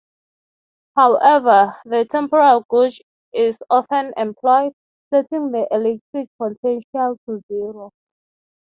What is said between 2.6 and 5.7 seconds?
gauge is often employed, setting the